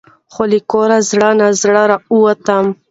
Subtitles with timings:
[0.33, 2.65] خو له کوره زړه نا زړه راوتم.